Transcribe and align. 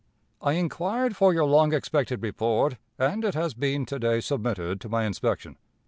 "I 0.41 0.53
inquired 0.53 1.15
for 1.15 1.31
your 1.31 1.45
long 1.45 1.75
expected 1.75 2.23
report, 2.23 2.77
and 2.97 3.23
it 3.23 3.35
has 3.35 3.53
been 3.53 3.85
to 3.85 3.99
day 3.99 4.19
submitted 4.19 4.81
to 4.81 4.89
my 4.89 5.05
inspection. 5.05 5.57